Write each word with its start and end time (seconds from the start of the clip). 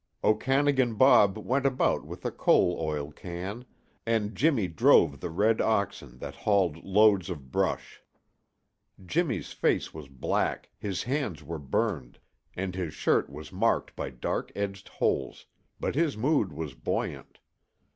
Okanagan 0.23 0.95
Bob 0.95 1.37
went 1.37 1.63
about 1.63 2.05
with 2.07 2.25
a 2.25 2.31
coal 2.31 2.75
oil 2.81 3.11
can, 3.11 3.65
and 4.03 4.33
Jimmy 4.33 4.67
drove 4.67 5.19
the 5.19 5.29
red 5.29 5.61
oxen 5.61 6.17
that 6.17 6.33
hauled 6.33 6.83
loads 6.83 7.29
of 7.29 7.51
brush. 7.51 8.01
Jimmy's 9.05 9.51
face 9.53 9.93
was 9.93 10.07
black, 10.09 10.71
his 10.79 11.03
hand 11.03 11.41
was 11.41 11.61
burned, 11.61 12.17
and 12.55 12.73
his 12.73 12.95
shirt 12.95 13.29
was 13.29 13.53
marked 13.53 13.95
by 13.95 14.09
dark 14.09 14.51
edged 14.55 14.87
holes, 14.87 15.45
but 15.79 15.93
his 15.93 16.17
mood 16.17 16.51
was 16.51 16.73
buoyant. 16.73 17.37